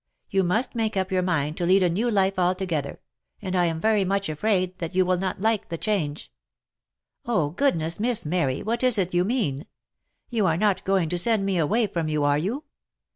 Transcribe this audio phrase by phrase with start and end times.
[0.31, 3.01] You must make up your mind to lead a new life altogether;
[3.39, 6.31] and I am very much afraid that you will not like the change.""
[7.27, 7.51] Oh!
[7.51, 9.67] goodness, Miss Mary, what is it you mean?
[10.31, 12.63] You are not going to send me away from you, are you